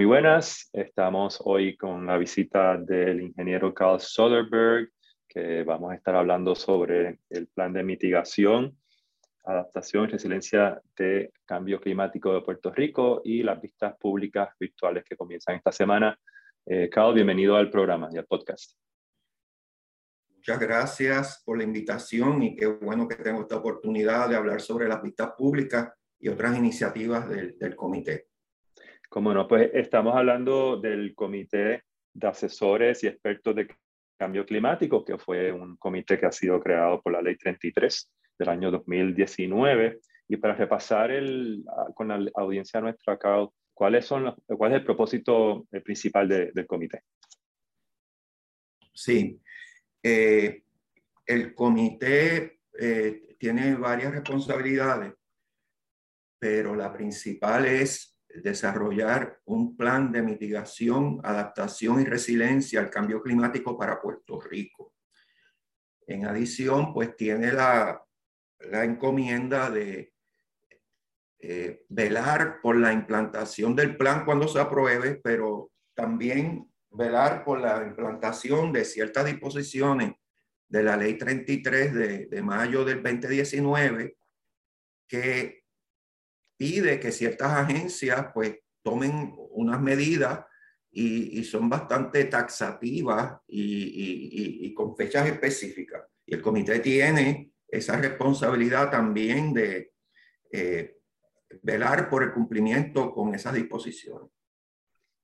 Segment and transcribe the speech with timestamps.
[0.00, 4.88] Muy buenas, estamos hoy con la visita del ingeniero Carl Soderberg,
[5.28, 8.78] que vamos a estar hablando sobre el plan de mitigación,
[9.44, 15.18] adaptación y resiliencia de cambio climático de Puerto Rico y las vistas públicas virtuales que
[15.18, 16.18] comienzan esta semana.
[16.64, 18.78] Eh, Carl, bienvenido al programa y al podcast.
[20.34, 24.88] Muchas gracias por la invitación y qué bueno que tengo esta oportunidad de hablar sobre
[24.88, 28.29] las vistas públicas y otras iniciativas del, del comité.
[29.10, 31.82] Como no, pues estamos hablando del Comité
[32.14, 33.68] de Asesores y Expertos de
[34.16, 38.48] Cambio Climático, que fue un comité que ha sido creado por la Ley 33 del
[38.48, 39.98] año 2019.
[40.28, 41.64] Y para repasar el,
[41.96, 47.02] con la audiencia nuestra acá, ¿cuáles son ¿cuál es el propósito eh, principal del comité?
[48.94, 49.40] Sí,
[50.04, 50.62] eh,
[51.26, 55.14] el comité eh, tiene varias responsabilidades,
[56.38, 63.78] pero la principal es desarrollar un plan de mitigación, adaptación y resiliencia al cambio climático
[63.78, 64.94] para Puerto Rico.
[66.06, 68.02] En adición, pues tiene la,
[68.60, 70.12] la encomienda de
[71.40, 77.84] eh, velar por la implantación del plan cuando se apruebe, pero también velar por la
[77.86, 80.12] implantación de ciertas disposiciones
[80.68, 84.16] de la ley 33 de, de mayo del 2019
[85.08, 85.59] que
[86.60, 90.44] pide que ciertas agencias pues tomen unas medidas
[90.90, 96.02] y, son bastante taxativas y, con fechas específicas.
[96.26, 99.92] Y el comité tiene esa responsabilidad también de
[100.52, 100.98] eh,
[101.62, 104.28] velar por el cumplimiento con esas disposiciones.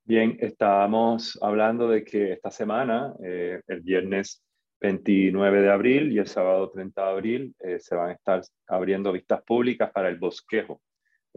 [0.04, 4.42] Bien, estábamos hablando de que esta semana, eh, el viernes
[4.80, 9.12] 29 de abril y el sábado 30 de abril, eh, se van a estar abriendo
[9.12, 10.80] vistas públicas para el bosquejo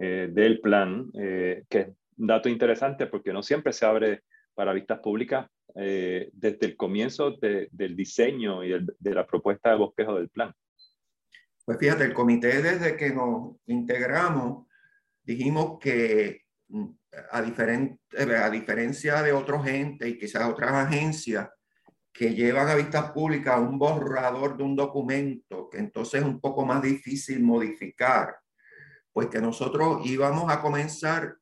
[0.01, 4.71] eh, del plan, eh, que es un dato interesante porque no siempre se abre para
[4.71, 10.29] vistas públicas eh, desde el comienzo del diseño y de la propuesta de bosquejo del
[10.29, 10.53] plan.
[11.65, 14.67] Pues fíjate, el comité desde que nos integramos
[15.21, 16.87] dijimos que mm,
[17.31, 21.49] a, a diferencia de otros gente y quizás otras agencias
[22.13, 26.65] que llevan a vistas públicas un borrador de un documento que entonces es un poco
[26.65, 28.37] más difícil modificar
[29.13, 31.35] pues que nosotros íbamos a comenzar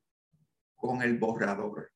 [0.76, 1.90] con el borrador,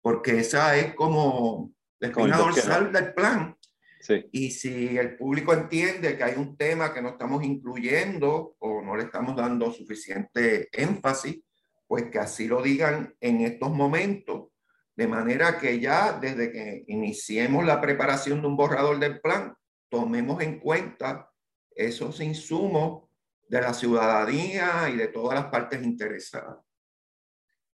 [0.00, 3.56] porque esa es como la espina dorsal del plan.
[4.00, 4.28] Sí.
[4.32, 8.96] Y si el público entiende que hay un tema que no estamos incluyendo o no
[8.96, 11.40] le estamos dando suficiente énfasis,
[11.86, 14.48] pues que así lo digan en estos momentos,
[14.96, 19.54] de manera que ya desde que iniciemos la preparación de un borrador del plan,
[19.88, 21.30] tomemos en cuenta
[21.70, 23.08] esos insumos
[23.52, 26.56] de la ciudadanía y de todas las partes interesadas.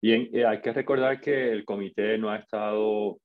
[0.01, 3.19] Bien, eh, hay que recordar que el comité no ha estado,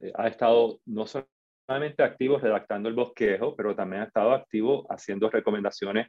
[0.00, 5.30] eh, ha estado no solamente activo redactando el bosquejo, pero también ha estado activo haciendo
[5.30, 6.08] recomendaciones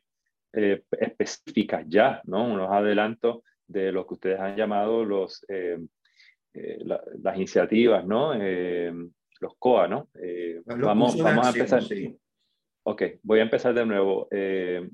[0.54, 2.44] eh, específicas ya, ¿no?
[2.44, 5.46] Unos adelantos de lo que ustedes han llamado los,
[6.54, 8.34] las iniciativas, ¿no?
[8.34, 10.10] los COA, ¿no?
[10.66, 11.84] vamos, vamos a empezar.
[11.84, 12.18] Sí.
[12.86, 14.28] Ok, voy a empezar de nuevo.
[14.30, 14.90] Eh,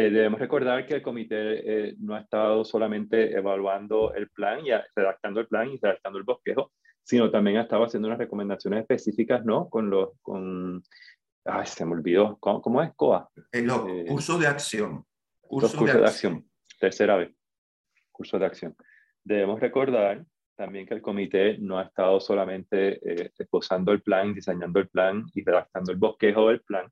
[0.00, 5.40] debemos recordar que el comité eh, no ha estado solamente evaluando el plan y redactando
[5.40, 6.72] el plan y redactando el bosquejo,
[7.02, 9.68] sino también ha estado haciendo unas recomendaciones específicas, ¿no?
[9.68, 10.82] Con los, con,
[11.44, 13.28] ay, se me olvidó, ¿cómo, es COA?
[13.52, 15.04] En los eh, cursos de acción.
[15.42, 16.46] Cursos, cursos de, acción.
[16.80, 17.34] tercera vez,
[18.10, 18.74] cursos de acción.
[19.22, 20.24] Debemos recordar
[20.56, 22.98] también que el comité no ha estado solamente
[23.38, 26.86] esposando el plan, diseñando el plan y redactando el bosquejo del plan,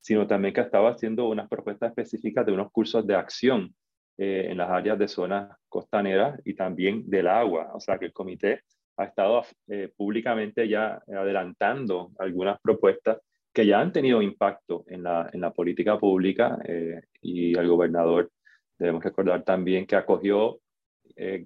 [0.00, 3.74] sino también que estaba haciendo unas propuestas específicas de unos cursos de acción
[4.18, 7.72] eh, en las áreas de zonas costaneras y también del agua.
[7.74, 8.62] O sea que el comité
[8.96, 13.18] ha estado eh, públicamente ya adelantando algunas propuestas
[13.52, 18.30] que ya han tenido impacto en la, en la política pública eh, y el gobernador
[18.78, 20.60] debemos recordar también que acogió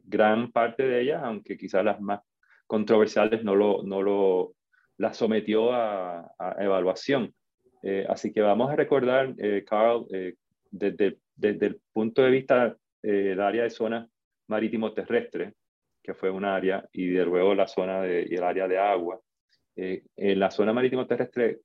[0.04, 2.20] gran parte de ellas, aunque quizás las más
[2.66, 4.54] controversiales no lo, no lo
[4.96, 7.32] las sometió a, a evaluación.
[7.82, 10.34] Eh, así que vamos a recordar, eh, Carl, eh,
[10.70, 14.08] desde, desde, el punto de vista del área de zona
[14.48, 15.54] marítimo terrestre,
[16.02, 19.20] que fue un área, y de luego la zona de, y el área de agua.
[19.76, 21.60] en la zona marítimo terrestre,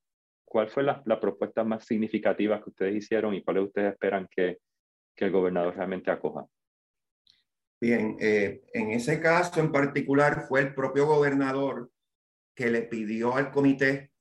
[0.45, 4.59] ¿cuál fue la, la, propuesta más significativa que ustedes hicieron y cuáles ustedes esperan que,
[5.13, 6.45] que el gobernador realmente acoja?
[7.81, 11.89] Bien, en ese caso en particular fue el propio gobernador
[12.55, 14.11] que le pidió al comité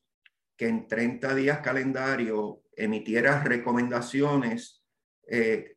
[0.57, 4.85] que en 30 días calendario emitiera recomendaciones
[5.29, 5.77] eh,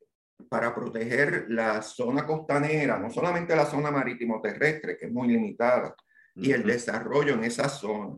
[0.50, 5.96] para proteger la zona costanera, no solamente la zona marítimo terrestre, que es muy limitada,
[6.36, 8.16] y el desarrollo en esa zona.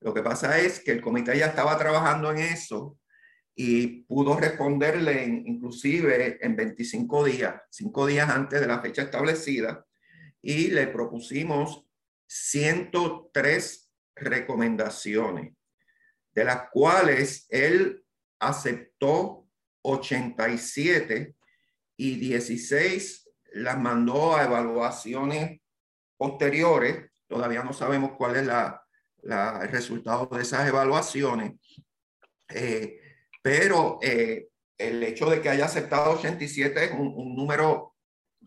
[0.00, 2.98] Lo que pasa es que el comité ya estaba trabajando en eso
[3.54, 9.84] y pudo responderle inclusive en 25 días, cinco días antes de la fecha establecida,
[10.40, 11.84] y le propusimos
[12.28, 15.54] 103 recomendaciones,
[16.38, 18.04] de las cuales él
[18.38, 19.48] aceptó
[19.82, 21.34] 87
[21.96, 25.60] y 16 las mandó a evaluaciones
[26.16, 27.10] posteriores.
[27.26, 28.80] Todavía no sabemos cuál es la,
[29.24, 31.54] el resultado de esas evaluaciones.
[32.50, 33.00] Eh,
[33.42, 34.46] pero eh,
[34.78, 37.96] el hecho de que haya aceptado 87 es un, número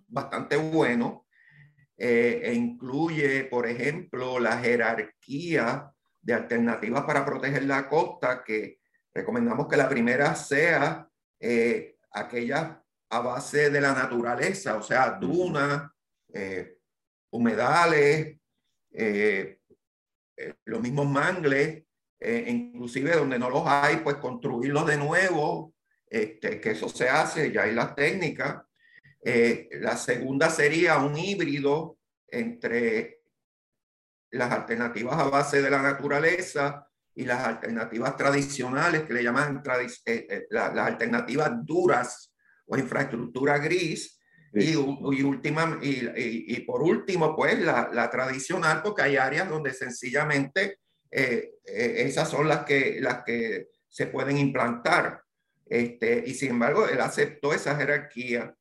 [0.08, 1.28] bastante bueno
[1.98, 5.92] eh, e incluye, por ejemplo, la jerarquía
[6.22, 8.80] de alternativas para proteger la costa, que
[9.14, 11.08] recomendamos que la primera sea
[11.40, 15.90] eh, aquella a base de la naturaleza, o sea, dunas,
[17.30, 18.38] humedales,
[20.66, 21.84] los mismos mangles,
[22.24, 25.74] eh, inclusive donde no los hay, pues construirlos de nuevo,
[26.08, 28.64] este, que eso se hace, ya hay las técnicas.
[29.24, 31.98] Eh, la segunda sería un híbrido
[32.28, 33.21] entre
[34.32, 39.62] las alternativas a base de la naturaleza y las alternativas tradicionales que le llaman
[40.06, 42.34] eh, las alternativas duras
[42.66, 44.18] o infraestructura gris.
[44.54, 49.74] Y, y, última, y, y, por último, pues la, la, tradicional, porque hay áreas donde
[49.74, 50.80] sencillamente
[51.10, 55.22] eh, eh, esas son las que, las que se pueden implantar.
[55.66, 58.54] Este, y sin embargo, él aceptó esa jerarquía.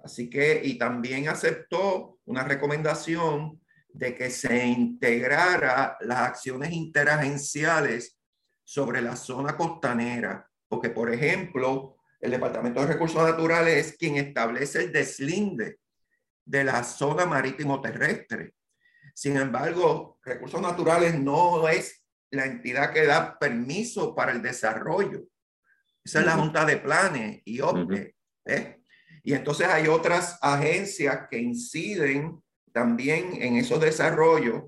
[0.00, 3.60] Así que, y también aceptó una recomendación
[3.98, 8.16] de que se integrara las acciones interagenciales
[8.62, 14.84] sobre la zona costanera, porque, por ejemplo, el Departamento de Recursos Naturales es quien establece
[14.84, 15.80] el deslinde
[16.44, 18.54] de la zona marítimo terrestre.
[19.14, 25.24] Sin embargo, Recursos Naturales no es la entidad que da permiso para el desarrollo.
[26.04, 28.14] Esa es la Junta de Planes y OPE.
[28.44, 28.80] ¿eh?
[29.24, 32.40] Y entonces hay otras agencias que inciden
[32.78, 34.64] también en esos desarrollos,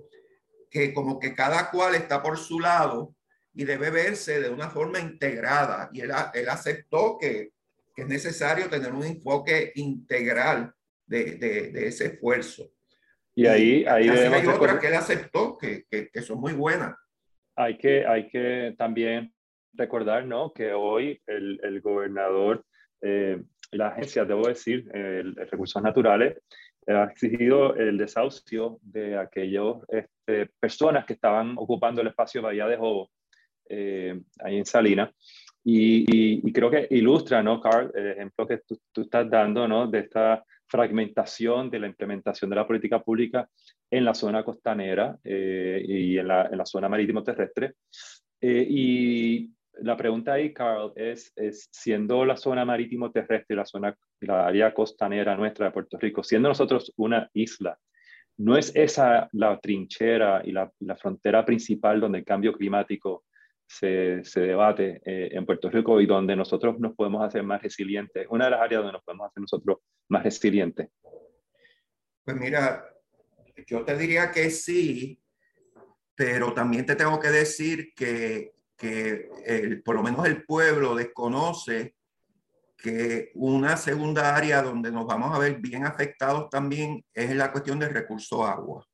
[0.71, 3.15] que como que cada cual está por su lado
[3.55, 5.91] y debe verse de una forma integrada.
[5.93, 7.51] Y él, él aceptó que,
[7.95, 10.73] que, es necesario tener un enfoque integral
[11.07, 12.73] de, de, de ese esfuerzo.
[13.35, 16.95] Y ahí, ahí hay otras que él aceptó que, que, que son muy buenas
[17.61, 19.33] hay que, hay que también
[19.75, 20.53] recordar ¿no?
[20.53, 22.65] que hoy el, el gobernador,
[23.03, 23.43] eh,
[23.73, 26.39] la agencia, debo decir, el, Recursos Naturales,
[26.93, 32.77] ha exigido el desahucio de aquellas este, personas que estaban ocupando el espacio Bahía de
[32.77, 33.11] Jobo,
[33.69, 35.13] eh, ahí en Salina.
[35.63, 39.87] Y, y, creo que ilustra, ¿no, Carl, el ejemplo que tú, tú estás dando, ¿no?
[39.87, 43.49] De esta fragmentación de la implementación de la política pública
[43.91, 47.75] en la zona costanera eh, y en la, en la, zona marítimo terrestre.
[48.41, 49.51] Eh, y
[49.83, 54.73] la pregunta ahí, Carl, es, es, siendo la zona marítimo terrestre, la zona, la área
[54.75, 57.79] costanera nuestra de Puerto Rico, siendo nosotros una isla,
[58.39, 63.25] ¿no es esa la trinchera y la, la frontera principal donde el cambio climático
[63.67, 68.27] se, se debate eh, en Puerto Rico y donde nosotros nos podemos hacer más resilientes,
[68.31, 69.79] una de las áreas donde nos podemos hacer nosotros
[70.09, 70.89] más resilientes.
[72.25, 72.85] Pues mira,
[73.67, 75.21] yo te diría que sí,
[76.15, 81.97] pero también te tengo que decir que, que el, por lo menos el pueblo desconoce
[82.79, 87.79] que una segunda área donde nos vamos a ver bien afectados también es la cuestión
[87.79, 88.87] del recurso agua.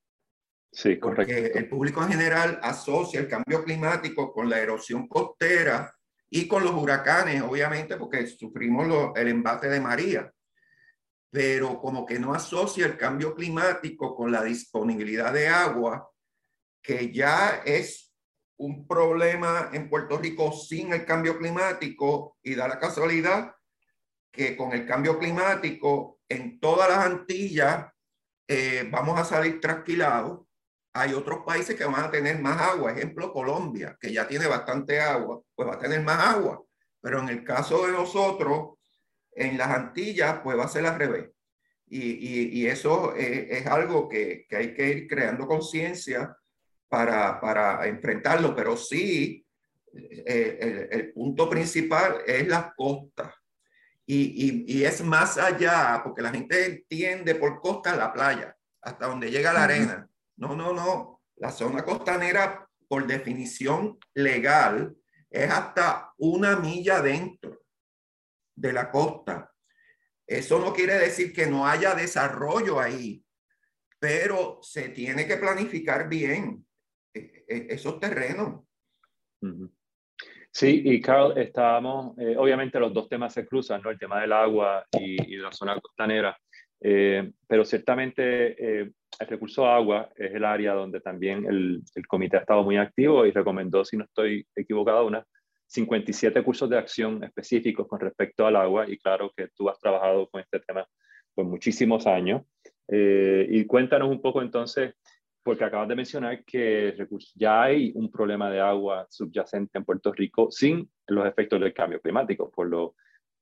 [0.72, 1.32] Sí, correcto.
[1.32, 5.94] Porque el público en general asocia el cambio climático con la erosión costera
[6.28, 10.32] y con los huracanes, obviamente, porque sufrimos el embate de María.
[11.30, 16.10] Pero como que no asocia el cambio climático con la disponibilidad de agua,
[16.82, 18.05] que ya es
[18.58, 23.54] un problema en Puerto Rico sin el cambio climático y da la casualidad
[24.32, 27.86] que con el cambio climático en todas las Antillas
[28.48, 30.46] eh, vamos a salir trasquilados
[30.96, 32.92] hay otros países que van a tener más agua.
[32.92, 36.62] Ejemplo, Colombia, que ya tiene bastante agua, pues va a tener más agua.
[37.02, 38.78] Pero en el caso de nosotros,
[39.32, 41.30] en las Antillas, pues va a ser al revés.
[41.86, 46.36] Y, y, eso es, algo que, que, hay que ir creando conciencia
[46.88, 48.54] para, para, enfrentarlo.
[48.54, 49.44] Pero sí,
[49.92, 53.34] eh, el, el, punto principal es la costa.
[54.04, 59.32] Y, y, es más allá, porque la gente entiende por costa la playa, hasta donde
[59.32, 61.22] llega la arena no, no, no.
[61.36, 64.96] La zona costanera, por definición legal,
[65.30, 67.62] es hasta una milla dentro
[68.54, 69.52] de la costa.
[70.26, 73.24] Eso no quiere decir que no haya desarrollo ahí,
[73.98, 76.65] pero se tiene que planificar bien
[77.16, 78.64] eh, eh, esos terrenos.
[80.50, 83.90] Sí, y Carl, estábamos, eh, obviamente los dos temas se cruzan, ¿no?
[83.90, 86.36] El tema del agua y, y la zona costanera,
[86.78, 92.62] pero ciertamente el recurso agua es el área donde también el, el, comité ha estado
[92.62, 95.24] muy activo y recomendó, si no estoy equivocado, unas
[95.66, 100.28] 57 cursos de acción específicos con respecto al agua y claro que tú has trabajado
[100.28, 100.86] con este tema
[101.34, 102.42] por muchísimos años.
[102.88, 104.94] Eh, y cuéntanos un poco entonces,
[105.46, 106.92] porque acabas de mencionar que
[107.36, 112.00] ya hay un problema de agua subyacente en Puerto Rico sin los efectos del cambio
[112.00, 112.96] climático, por lo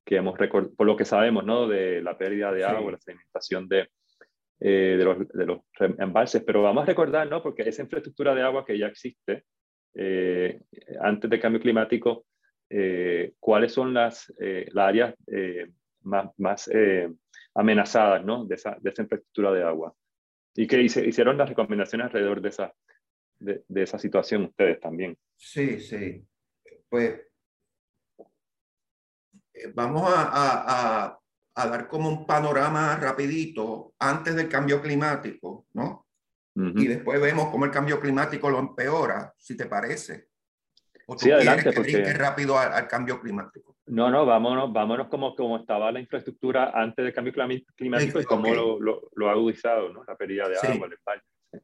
[0.05, 1.67] que, hemos por lo que sabemos ¿no?
[1.67, 3.89] de la pérdida de agua, la sedimentación de,
[4.59, 5.61] eh, de, los, de, los,
[5.97, 6.43] embalses.
[6.43, 7.41] Pero vamos a recordar, ¿no?
[7.41, 9.45] porque esa infraestructura de agua que ya existe,
[9.95, 10.61] eh,
[11.01, 12.27] antes del cambio climático,
[12.69, 15.15] eh, cuáles son las, eh, las áreas
[16.03, 16.69] más, más
[17.55, 18.45] amenazadas ¿no?
[18.45, 19.95] de, esa, de esa infraestructura de agua.
[20.55, 22.73] Y que hicieron las recomendaciones alrededor de esa,
[23.39, 25.17] de, de esa situación ustedes también.
[25.35, 26.25] Sí, sí.
[26.89, 27.21] Pues
[29.73, 31.19] vamos a, a,
[31.55, 36.05] a, dar como un panorama rapidito antes del cambio climático, ¿no?
[36.57, 40.29] y después vemos cómo el cambio climático lo empeora, si te parece.
[41.05, 42.13] ¿O tú sí, adelante, que porque...
[42.13, 43.74] rápido al, cambio climático?
[43.87, 47.33] No, no, vámonos, vámonos como, como estaba la infraestructura antes del cambio
[47.75, 50.03] climático y cómo lo, lo, lo, ha agudizado, ¿no?
[50.05, 50.97] La pérdida de agua, el
[51.51, 51.59] Sí.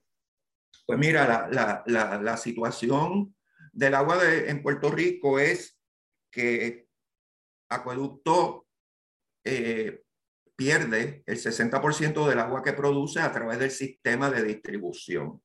[0.86, 3.36] Pues mira, la, la, la, la, situación
[3.72, 5.80] del agua de, en Puerto Rico es
[6.32, 6.88] que
[7.70, 8.68] Acueducto
[9.44, 10.04] eh,
[10.56, 15.42] pierde el 60% del agua que produce a través del sistema de distribución.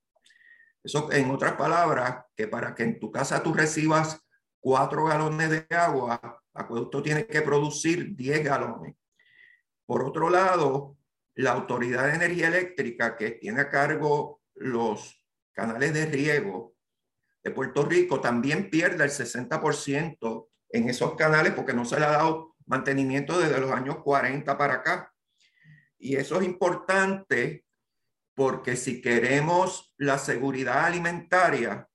[0.85, 4.21] Eso, en otras palabras, que para que en tu casa tú recibas
[4.61, 8.97] cuatro galones de agua, Acueducto tiene que producir 10 galones.
[9.85, 10.97] Por otro lado,
[11.35, 15.23] la Autoridad de Energía Eléctrica, que tiene a cargo los
[15.53, 16.75] canales de riego
[17.43, 22.11] de Puerto Rico, también pierde el 60% en esos canales porque no se le ha
[22.11, 25.13] dado mantenimiento desde los años 40 para acá.
[25.99, 27.65] Y eso es importante
[28.35, 31.89] porque si queremos la seguridad alimentaria,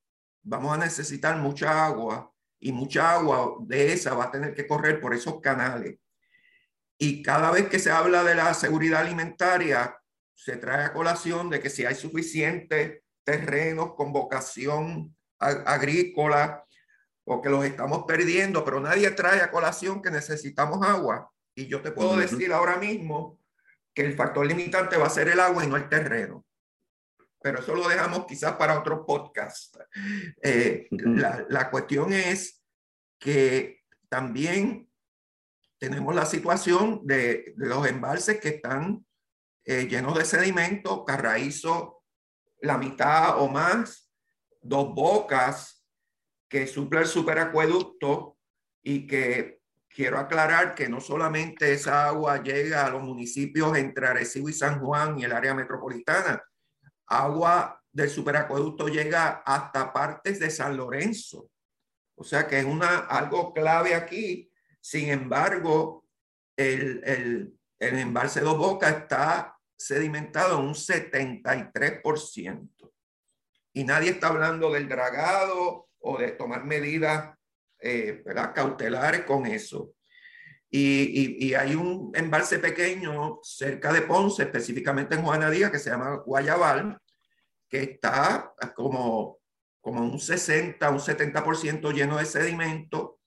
[0.44, 2.31] vamos a necesitar mucha agua
[2.62, 5.98] y mucha agua de esa va a tener que correr por esos canales.
[6.98, 9.98] Y cada vez que se habla de la seguridad alimentaria,
[10.36, 16.64] se trae a colación de que si hay suficientes terrenos con vocación agrícola
[17.24, 21.32] o que los estamos perdiendo, pero nadie trae a colación que necesitamos agua.
[21.56, 23.40] Y yo te puedo decir ahora mismo
[23.94, 26.46] que el factor limitante va a ser el agua y no el terreno.
[27.42, 29.76] Pero eso lo dejamos quizás para otro podcast.
[30.42, 32.64] Eh, la, la, cuestión es
[33.20, 34.90] que también
[35.80, 39.06] tenemos la situación de, de los embalses que están
[39.66, 42.04] eh, llenos de sedimento, carraízo,
[42.62, 44.12] la mitad o más,
[44.62, 45.86] dos bocas,
[46.48, 48.38] que suple el superacueducto
[48.84, 54.50] y que quiero aclarar que no solamente esa agua llega a los municipios entre Arecibo
[54.50, 56.44] y San Juan y el área metropolitana,
[57.12, 61.50] agua del superacueducto llega hasta partes de San Lorenzo.
[62.16, 64.50] O sea que es una, algo clave aquí.
[64.80, 66.06] Sin embargo,
[66.56, 72.70] el, el, el embalse Dos Bocas está sedimentado en un 73%.
[73.74, 77.36] Y nadie está hablando del dragado o de tomar medidas
[77.80, 79.94] eh, cautelares con eso.
[80.74, 86.24] Y, hay un embalse pequeño cerca de Ponce, específicamente en Juana Díaz, que se llama
[86.26, 86.98] Guayabal,
[87.68, 89.40] que está como,
[89.82, 93.20] como un 60, un 70% lleno de sedimento.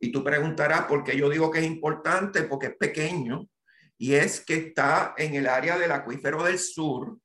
[0.00, 3.48] Y tú preguntarás por qué yo digo que es importante, porque es pequeño,
[3.96, 7.18] y es que está en el área del acuífero del sur,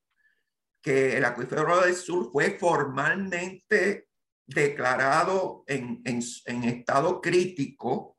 [0.82, 4.08] que el acuífero del sur fue formalmente
[4.46, 8.18] declarado en, en, estado crítico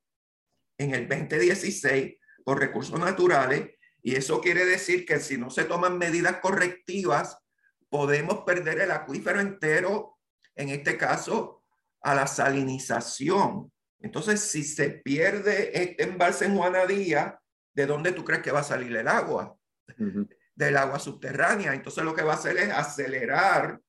[0.81, 3.71] en el 2016 por recursos naturales
[4.03, 7.39] y eso quiere decir que si no se toman medidas correctivas
[7.91, 10.19] podemos perder el acuífero entero,
[10.55, 11.65] en este caso
[12.01, 13.71] a la salinización.
[13.99, 17.39] Entonces, si se pierde este embalse en Juanadía,
[17.75, 19.55] ¿de dónde tú crees que va a salir el agua?
[20.55, 21.75] Del agua subterránea.
[21.75, 23.81] Entonces, lo que va a hacer es acelerar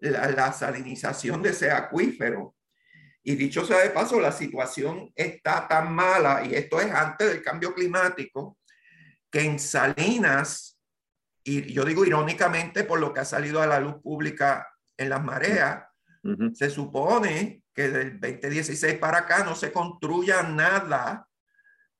[0.00, 2.54] la, salinización de ese acuífero.
[3.22, 7.42] Y dicho sea de paso, la situación está tan mala, y esto es antes del
[7.42, 8.58] cambio climático,
[9.30, 10.78] que en Salinas,
[11.44, 15.22] y yo digo irónicamente por lo que ha salido a la luz pública en las
[15.22, 15.84] mareas,
[16.52, 21.26] se supone que del 2016 para acá no se construya nada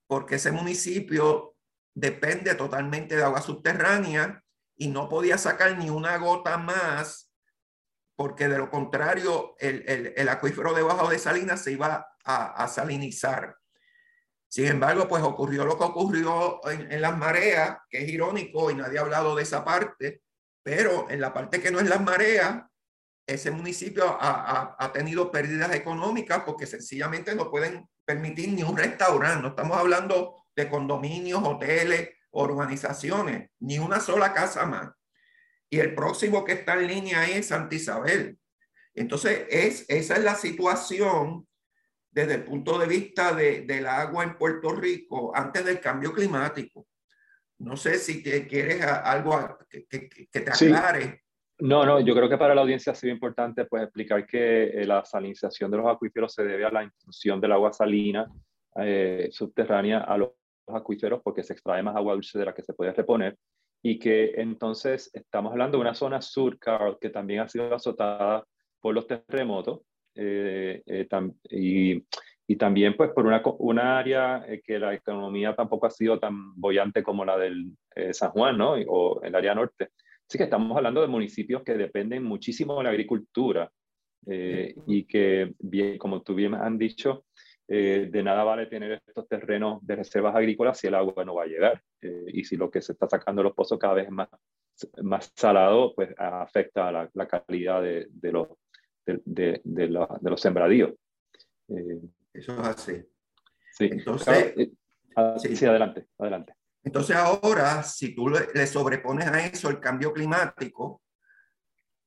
[0.07, 1.55] porque ese municipio
[1.95, 4.43] depende totalmente de agua subterránea
[4.77, 7.30] y no podía sacar ni una gota más
[8.21, 13.57] porque de lo contrario el, el, acuífero debajo de Salinas se iba a, salinizar.
[14.47, 18.75] Sin embargo, pues ocurrió lo que ocurrió en, en, las mareas, que es irónico y
[18.75, 20.21] nadie ha hablado de esa parte,
[20.63, 22.63] pero en la parte que no es las mareas,
[23.27, 29.41] ese municipio ha, ha, tenido pérdidas económicas porque sencillamente no pueden permitir ni un restaurante.
[29.41, 34.91] No estamos hablando de condominios, hoteles, organizaciones, ni una sola casa más.
[35.71, 38.37] Y el próximo que está en línea es Santa Isabel.
[38.93, 41.47] Entonces, es, esa es la situación
[42.11, 46.87] desde el punto de vista de, del agua en Puerto Rico antes del cambio climático.
[47.59, 51.23] No sé si te quieres algo que, que, te aclare.
[51.61, 54.87] No, no, yo creo que para la audiencia ha sido importante pues, explicar que eh,
[54.87, 58.27] la salinización de los acuíferos se debe a la intrusión del agua salina
[58.77, 60.31] eh, subterránea a los
[60.67, 63.37] acuíferos porque se extrae más agua dulce de la que se puede reponer
[63.83, 68.45] y que entonces estamos hablando de una zona sur, Carl, que también ha sido azotada
[68.81, 69.81] por los terremotos
[70.15, 70.83] eh,
[71.51, 72.05] y,
[72.47, 77.03] y, también pues por una, una área que la economía tampoco ha sido tan bollante
[77.03, 77.73] como la del
[78.13, 78.73] San Juan, ¿no?
[78.89, 79.91] O el área norte.
[80.31, 83.69] Así que estamos hablando de municipios que dependen muchísimo de la agricultura
[84.29, 87.25] eh, y que, bien, como tú bien han dicho,
[87.73, 91.45] eh, de nada vale tener estos terrenos de reservas agrícolas si el agua no va
[91.45, 91.81] a llegar.
[92.03, 94.29] Eh, y si lo que se está sacando de los pozos cada vez es más,
[95.05, 98.49] más salado, pues afecta a la, calidad de, de, los,
[99.07, 100.95] de, de, los sembradíos.
[102.33, 103.05] Eso es así.
[103.71, 104.53] Sí, Entonces,
[105.39, 106.55] sí, adelante, adelante.
[106.83, 111.03] Entonces ahora, si tú le sobrepones a eso el cambio climático,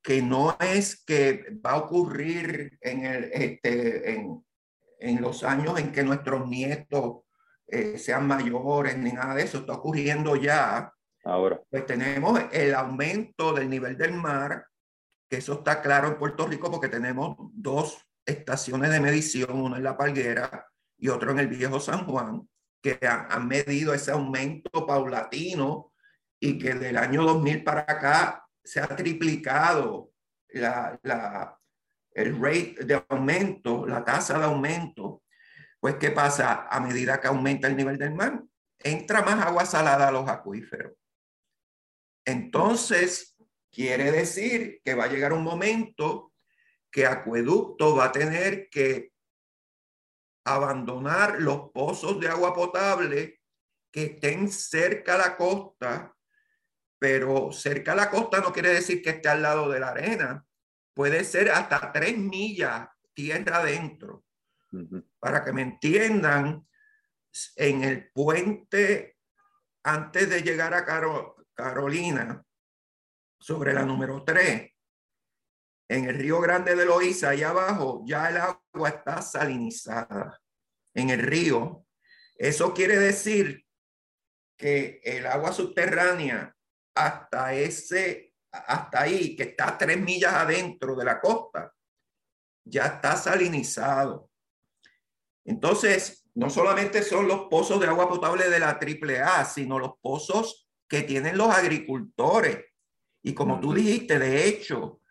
[0.01, 4.43] que no es que va a ocurrir en, el, este, en,
[5.03, 7.23] en los años en que nuestros nietos
[7.67, 10.91] eh, sean mayores, ni nada de eso, está ocurriendo ya.
[11.25, 11.61] Ahora.
[11.69, 14.65] Pues tenemos el aumento del nivel del mar,
[15.29, 19.83] que eso está claro en Puerto Rico porque tenemos dos estaciones de medición, una en
[19.83, 22.47] La Palguera y otra en el Viejo San Juan
[22.83, 25.93] que han medido ese aumento paulatino
[26.37, 30.11] y que del año 2000 para acá se ha triplicado
[30.49, 31.57] la, la,
[32.15, 35.23] el rate de aumento, la tasa de aumento.
[35.79, 36.67] Pues, ¿qué pasa?
[36.69, 38.41] A medida que aumenta el nivel del mar,
[38.79, 40.93] entra más agua salada a los acuíferos.
[42.25, 43.35] Entonces,
[43.71, 46.33] quiere decir que va a llegar un momento
[46.91, 49.11] que acueducto va a tener que
[50.45, 53.41] abandonar los pozos de agua potable
[53.91, 56.15] que estén cerca a la costa,
[56.99, 60.45] pero cerca a la costa no quiere decir que esté al lado de la arena,
[60.93, 64.23] puede ser hasta tres millas tierra adentro.
[65.19, 66.67] Para que me entiendan,
[67.55, 69.17] en el puente,
[69.83, 70.85] antes de llegar a
[71.53, 72.43] Carolina,
[73.39, 74.71] sobre la número 3,
[75.89, 80.41] en el río Grande de Loíza, allá abajo, ya el agua está salinizada
[80.93, 81.85] en el río.
[82.35, 83.65] Eso quiere decir
[84.57, 86.55] que el agua subterránea
[86.95, 91.73] hasta ese, hasta ahí, que está a tres millas adentro de la costa,
[92.63, 94.29] ya está salinizado.
[95.43, 100.69] Entonces, no solamente son los pozos de agua potable de la AAA, sino los pozos
[100.87, 102.65] que tienen los agricultores.
[103.23, 105.01] Y como tú dijiste, de hecho,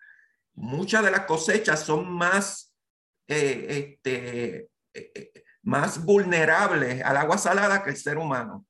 [0.54, 2.74] muchas de las cosechas son más,
[3.26, 8.66] eh, este, eh, eh, más vulnerables al agua salada que el ser humano.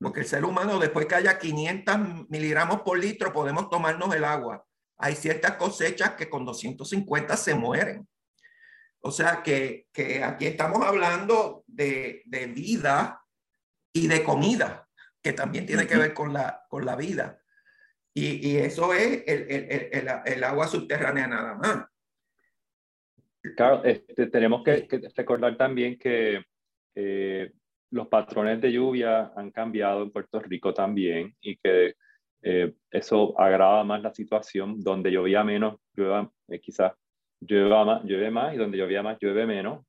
[0.00, 4.64] Porque el ser humano, después que haya 500 miligramos por litro, podemos tomarnos el agua.
[4.96, 8.06] Hay ciertas cosechas que con 250 se mueren.
[9.00, 13.22] O sea que, que aquí estamos hablando de, de, vida
[13.92, 14.88] y de comida,
[15.22, 17.40] que también tiene que ver con la, con la vida.
[18.14, 21.86] Y, eso es el, agua subterránea nada más.
[23.56, 26.44] Claro, este, tenemos que, recordar también que
[26.96, 27.52] eh,
[27.90, 31.94] los patrones de lluvia han cambiado en Puerto Rico también y que
[32.42, 36.92] eh, eso agrava más la situación, donde llovía menos, llueva, eh, quizás
[37.40, 39.84] llueve más, llueve más y donde llovía más, llueve menos.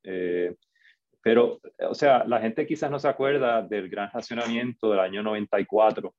[1.21, 1.59] pero,
[1.89, 6.13] o sea, la gente quizás no se acuerda del gran racionamiento del año 94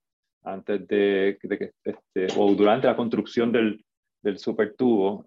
[0.45, 3.85] antes de, que, este, o durante la construcción del,
[4.23, 5.25] del supertubo.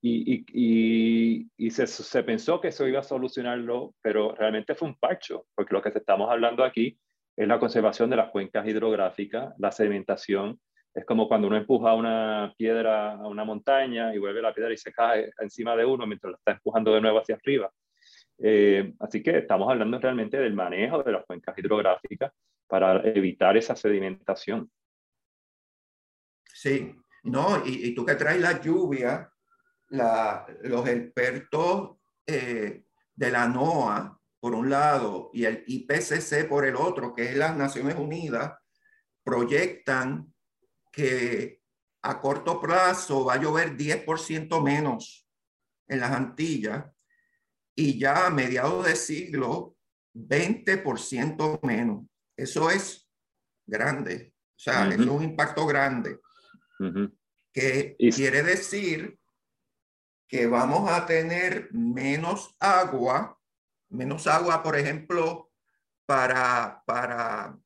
[0.00, 4.96] Y, y, y, se, se, pensó que eso iba a solucionarlo, pero realmente fue un
[4.96, 6.96] parcho, porque lo que estamos hablando aquí
[7.36, 10.60] es la conservación de las cuencas hidrográficas, la sedimentación.
[10.94, 14.76] Es como cuando uno empuja una piedra a una montaña y vuelve la piedra y
[14.76, 17.70] se cae encima de uno mientras la está empujando de nuevo hacia arriba.
[18.38, 22.32] Eh, así que estamos hablando realmente del manejo de las cuencas hidrográficas
[22.68, 24.70] para evitar esa sedimentación.
[26.44, 29.30] Sí, no, y, tú que traes la lluvia,
[29.88, 31.96] la, los expertos
[32.26, 37.36] eh, de la NOAA, por un lado, y el IPCC por el otro, que es
[37.36, 38.54] las Naciones Unidas,
[39.24, 40.32] proyectan
[40.92, 41.60] que
[42.02, 45.28] a corto plazo va a llover 10% menos
[45.88, 46.86] en las Antillas
[47.74, 49.76] y ya a mediados de siglo
[50.14, 52.06] 20% menos.
[52.36, 53.08] Eso es
[53.66, 56.20] grande, o sea, es un impacto grande.
[57.52, 59.17] Que quiere decir
[60.28, 63.40] que vamos a tener menos agua,
[63.88, 65.50] menos agua, por ejemplo,
[66.04, 67.58] para, para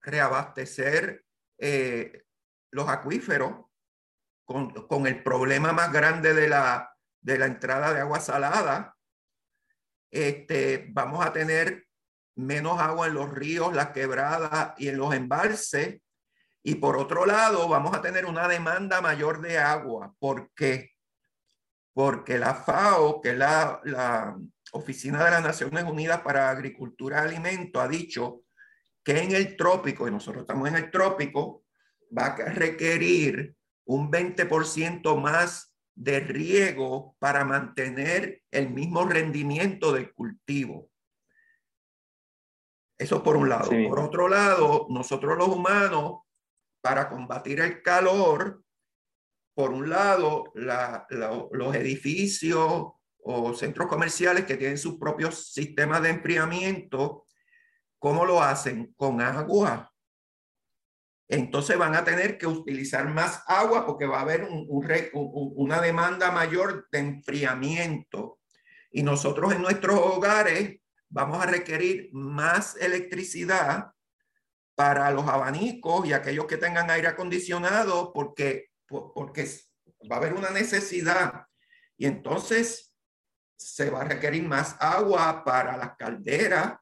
[0.00, 1.24] reabastecer
[1.58, 2.24] eh,
[2.70, 3.66] los acuíferos
[4.44, 8.96] con, con, el problema más grande de la, de la entrada de agua salada.
[10.10, 11.88] Este, vamos a tener
[12.36, 16.00] menos agua en los ríos, las quebradas y en los embalses.
[16.62, 20.14] Y por otro lado, vamos a tener una demanda mayor de agua.
[20.18, 20.97] ¿Por qué?
[21.98, 24.38] Porque la FAO, que es la, la
[24.70, 28.42] Oficina de las Naciones Unidas para Agricultura y Alimento, ha dicho
[29.02, 31.64] que en el trópico, y nosotros estamos en el trópico,
[32.16, 33.52] va a requerir
[33.86, 40.88] un 20% más de riego para mantener el mismo rendimiento del cultivo.
[42.96, 43.70] Eso por un lado.
[43.88, 46.20] Por otro lado, nosotros los humanos,
[46.80, 48.62] para combatir el calor,
[49.58, 52.92] por un lado, los edificios
[53.24, 57.26] o centros comerciales que tienen sus propios sistemas de enfriamiento
[57.98, 58.94] ¿Cómo lo hacen?
[58.96, 59.92] Con agua.
[61.28, 64.64] Entonces van a tener que utilizar más agua porque va a haber un,
[65.56, 68.38] una demanda mayor de enfriamiento.
[68.92, 73.90] Y nosotros en nuestros hogares vamos a requerir más electricidad
[74.76, 79.48] para los abanicos y aquellos que tengan aire acondicionado porque, porque
[80.10, 81.46] va a haber una necesidad.
[81.96, 82.94] Y entonces
[83.56, 86.78] se va a requerir más agua para las calderas,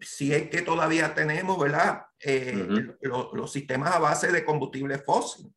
[0.00, 2.02] si es que todavía tenemos, ¿verdad?
[2.18, 5.54] Eh, los sistemas a base de combustible fósil.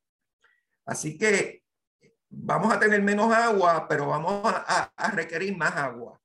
[0.85, 1.63] Así que
[2.29, 6.19] vamos a tener menos agua, pero vamos a, requerir más agua.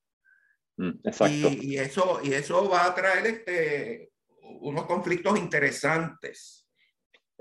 [0.77, 1.49] Mm, exacto.
[1.63, 4.13] Y, eso, y eso va a traer este,
[4.61, 6.60] unos conflictos interesantes.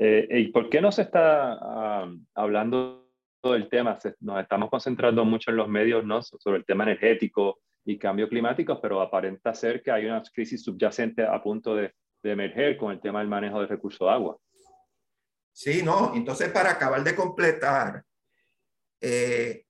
[0.01, 3.09] Eh, ¿Y por qué no se está ah, hablando
[3.43, 3.97] del tema?
[4.21, 6.21] nos estamos concentrando mucho en los medios ¿no?
[6.21, 11.25] sobre el tema energético, y cambio climático, pero aparenta ser que hay una crisis subyacente
[11.25, 14.37] a punto de, de emerger con el tema del manejo del recurso de agua.
[15.51, 18.03] Sí, no, entonces para acabar de completar,
[19.01, 19.65] eh,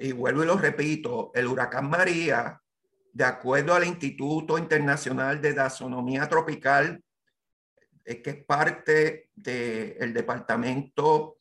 [0.00, 2.60] y vuelvo y lo repito, el huracán María,
[3.12, 7.00] de acuerdo al Instituto Internacional de Taxonomía Tropical,
[8.04, 11.38] que es parte del Departamento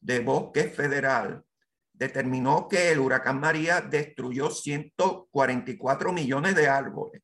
[0.00, 1.44] de Bosques Federal,
[1.92, 7.22] determinó que el huracán María destruyó 144 millones de árboles,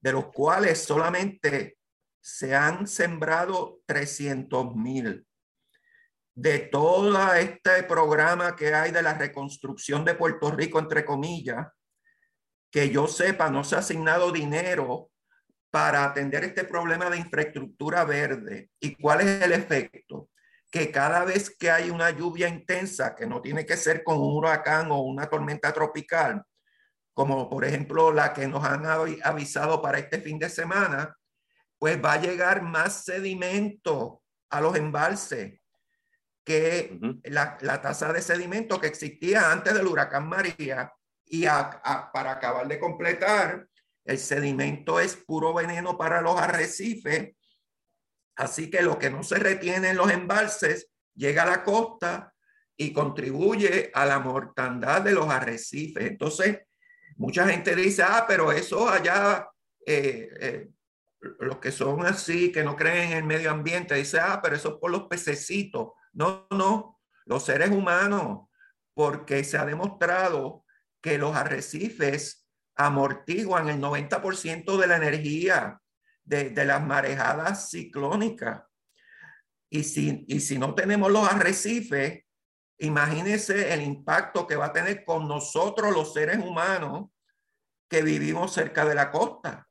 [0.00, 1.76] de los cuales solamente
[2.20, 5.26] se han sembrado 300 mil.
[6.34, 11.66] De todo este programa que hay de la reconstrucción de Puerto Rico, entre comillas,
[12.70, 15.10] que yo sepa, no se ha asignado dinero
[15.70, 18.70] para atender este problema de infraestructura verde.
[18.80, 20.30] ¿Y cuál es el efecto?
[20.70, 24.36] que cada vez que hay una lluvia intensa, que no tiene que ser con un
[24.36, 26.44] huracán o una tormenta tropical,
[27.12, 31.16] como por ejemplo la que nos han avisado para este fin de semana,
[31.78, 35.60] pues va a llegar más sedimento a los embalses
[36.44, 40.92] que la, tasa de sedimento que existía antes del huracán María.
[41.26, 43.66] Y para acabar de completar,
[44.10, 47.34] el sedimento es puro veneno para los arrecifes
[48.40, 52.32] Así que lo que no se retiene en los embalses llega a la costa
[52.74, 56.06] y contribuye a la mortandad de los arrecifes.
[56.06, 56.60] Entonces,
[57.16, 59.46] mucha gente dice, ah, pero eso allá,
[59.84, 60.70] eh, eh,
[61.40, 64.68] los que son así, que no creen en el medio ambiente, dice, ah, pero eso
[64.70, 65.88] es por los pececitos.
[66.14, 68.48] No, no, los seres humanos,
[68.94, 70.64] porque se ha demostrado
[71.02, 72.39] que los arrecifes
[72.86, 75.80] amortiguan el 90% de la energía
[76.24, 78.62] de, las marejadas ciclónicas.
[79.68, 82.24] Y si, y si no tenemos los arrecifes,
[82.78, 87.10] imagínense el impacto que va a tener con nosotros los seres humanos
[87.88, 89.68] que vivimos cerca de la costa.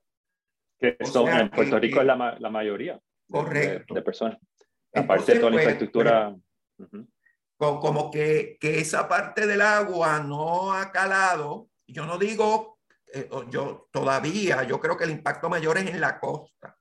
[0.78, 3.94] Que son, en Puerto Rico es la, la mayoría correcto.
[3.94, 4.38] De, personas.
[4.94, 6.36] Aparte de toda la pues, infraestructura.
[7.58, 11.70] Como que, que esa parte del agua no ha calado.
[11.88, 12.79] Yo no digo
[13.14, 16.78] eh, yo todavía, yo creo que el impacto mayor es en la costa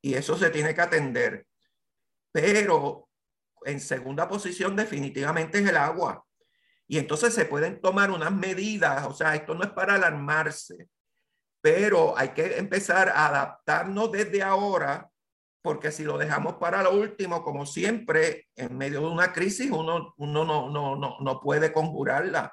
[0.00, 1.46] y eso se tiene que atender.
[2.32, 3.08] Pero
[3.64, 6.24] en segunda posición definitivamente es el agua.
[6.86, 10.88] Y entonces se pueden tomar unas medidas, o sea, esto no es para alarmarse,
[11.62, 15.10] pero hay que empezar a adaptarnos desde ahora,
[15.62, 20.12] porque si lo dejamos para lo último, como siempre, en medio de una crisis, uno,
[20.18, 22.52] uno no, no, no, no puede conjurarla.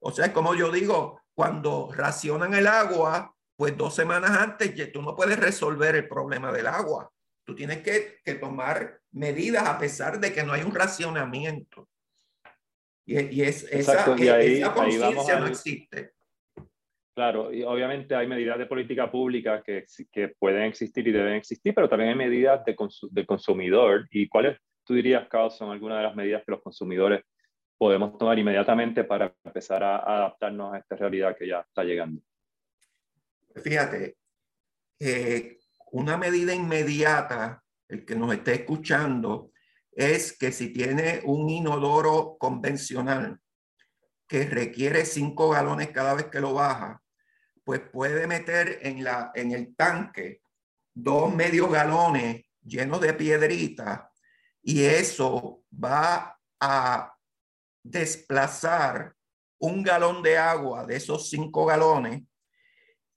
[0.00, 5.14] O sea, como yo digo, cuando racionan el agua, pues dos semanas antes tú no
[5.14, 7.10] puedes resolver el problema del agua.
[7.44, 11.88] Tú tienes que, que tomar medidas a pesar de que no hay un racionamiento.
[13.04, 16.12] Y, y es, esa, esa conciencia no existe.
[17.14, 21.74] Claro, y obviamente hay medidas de política pública que, que pueden existir y deben existir,
[21.74, 22.74] pero también hay medidas de
[23.10, 24.08] del consumidor.
[24.10, 27.22] ¿Y cuáles, tú dirías, Carlos, son algunas de las medidas que los consumidores
[27.82, 32.22] podemos tomar inmediatamente para empezar a, adaptarnos a esta realidad que ya está llegando?
[33.56, 34.18] Fíjate,
[35.00, 35.58] eh,
[35.90, 39.50] una medida inmediata, el que nos esté escuchando,
[39.90, 43.40] es que si tiene un inodoro convencional
[44.28, 47.02] que requiere cinco galones cada vez que lo baja,
[47.64, 50.42] pues puede meter en, la, en el tanque
[50.94, 54.02] dos medios galones llenos de piedritas
[54.62, 57.11] y eso va a
[57.82, 59.14] desplazar
[59.58, 62.22] un galón de agua de esos cinco galones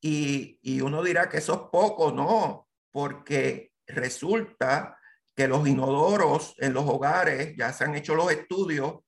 [0.01, 4.97] y, y uno dirá que eso es poco, no, porque resulta
[5.35, 8.99] que los inodoros en los hogares, ya se han hecho los estudios,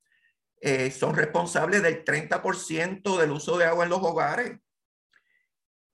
[0.60, 4.60] eh, son responsables del 30% del uso de agua en los hogares.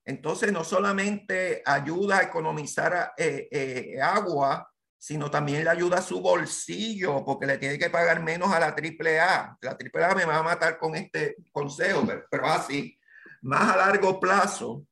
[0.06, 4.73] Entonces, no solamente ayuda a economizar eh, eh, agua,
[5.04, 8.68] sino también le ayuda a su bolsillo, porque le tiene que pagar menos a la
[8.68, 9.58] AAA.
[9.60, 12.98] La AAA me va a matar con este consejo, pero, así,
[13.42, 14.88] más a largo plazo,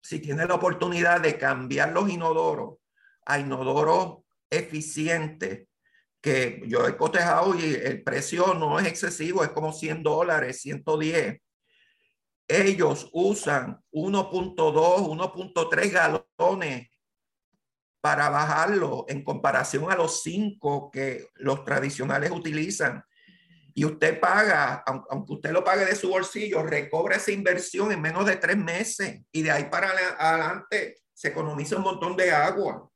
[0.00, 2.78] si tiene la oportunidad de cambiar los inodoros
[3.26, 5.66] a inodoros eficientes,
[6.20, 11.40] que yo he cotejado y el precio no es excesivo, es como 100 dólares, 110
[12.46, 16.91] ellos usan 1.2, 1.3 galones
[18.02, 23.04] para bajarlo en comparación a los 5 que los tradicionales utilizan.
[23.74, 28.26] Y usted paga, aunque usted lo pague de su bolsillo, recobra esa inversión en menos
[28.26, 32.90] de tres meses y de ahí para adelante se economiza un montón de agua.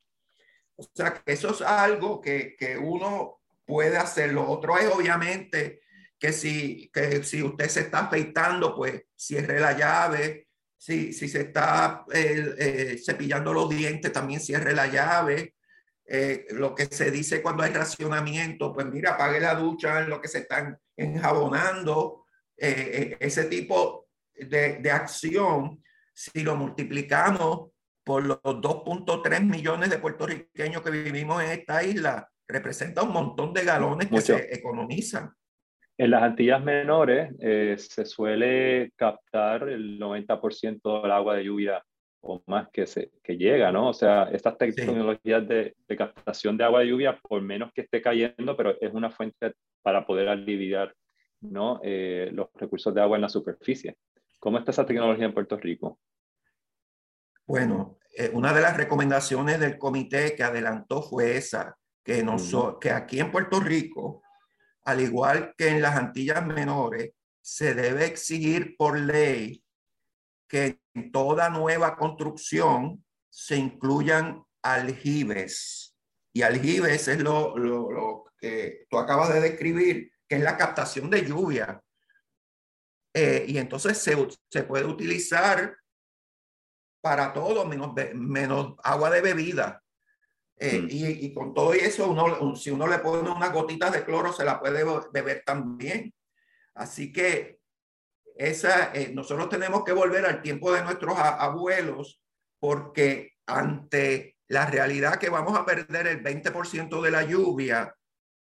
[0.75, 4.33] O sea, que eso es algo que, que uno puede hacer.
[4.33, 5.81] Lo otro es obviamente
[6.19, 10.46] que si, que si usted se está afeitando, pues cierre la llave.
[10.87, 15.57] Si, si se está eh, eh, cepillando los dientes, también cierre la llave.
[16.07, 20.21] Eh, lo que se dice cuando hay racionamiento, pues mira, apague la ducha en lo
[20.21, 22.27] que se están enjabonando.
[22.57, 25.83] ese tipo de, de acción,
[26.15, 27.73] si lo multiplicamos
[28.05, 33.65] por los 2.3 millones de puertorriqueños que vivimos en esta isla, representa un montón de
[33.65, 35.35] galones que se economizan.
[35.99, 41.83] En las Antillas menores eh, se suele captar el 90% del agua de lluvia
[42.21, 43.89] o más que, se, que llega, ¿no?
[43.91, 48.03] O sea, estas tecnologías de, de, captación de agua de lluvia, por menos que esté
[48.03, 50.93] cayendo, pero es una fuente para poder aliviar,
[51.41, 51.81] ¿no?
[51.83, 53.97] Eh, los recursos de agua en la superficie.
[54.39, 56.01] ¿Cómo está esa tecnología en Puerto Rico?
[57.47, 62.91] Bueno, eh, una de las recomendaciones del comité que adelantó fue esa, que, nos, que
[62.91, 64.23] aquí en Puerto Rico
[64.87, 67.11] al igual que en las Antillas Menores,
[67.43, 69.63] se debe exigir por ley
[70.49, 75.95] que en toda nueva construcción se incluyan aljibes.
[76.33, 81.83] Y aljibes es lo, que tú acabas de describir, que es la captación de lluvia.
[83.13, 85.77] Eh, y entonces se, puede utilizar
[87.01, 89.83] para todo, menos, menos agua de bebida.
[90.59, 90.87] Eh, mm.
[90.89, 94.59] y, con todo eso, uno, si uno le pone unas gotitas de cloro, se la
[94.59, 96.15] puede beber también.
[96.75, 97.59] Así que
[98.37, 102.21] esa, eh, nosotros tenemos que volver al tiempo de nuestros abuelos,
[102.59, 107.95] porque ante la realidad que vamos a perder el 20% de la lluvia,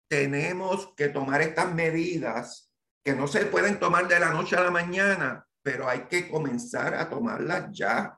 [0.09, 2.71] tenemos que tomar estas medidas
[3.03, 6.95] que no se pueden tomar de la noche a la mañana, pero hay que comenzar
[6.95, 8.17] a tomarlas ya.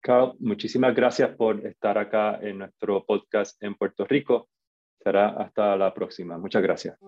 [0.00, 4.48] Carl, muchísimas gracias por estar acá en nuestro podcast en Puerto Rico.
[5.02, 6.38] Será hasta la próxima.
[6.38, 6.98] Muchas gracias.